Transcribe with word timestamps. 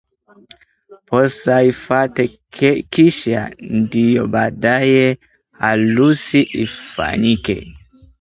posa 1.07 1.55
ifate 1.71 2.23
kisha 2.93 3.41
ndio 3.79 4.23
baadaye 4.27 5.05
harusi 5.61 6.41
ifanyike 6.63 7.57